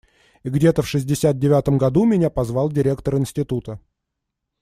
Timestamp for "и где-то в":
0.41-0.87